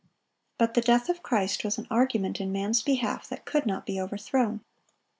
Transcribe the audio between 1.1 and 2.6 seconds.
Christ was an argument in